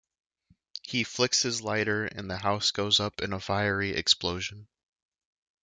He 0.81 1.03
flicks 1.03 1.43
his 1.43 1.61
lighter 1.61 2.05
and 2.05 2.27
the 2.27 2.37
house 2.37 2.71
goes 2.71 2.99
up 2.99 3.21
in 3.21 3.33
a 3.33 3.39
fiery 3.39 3.91
explosion. 3.95 4.67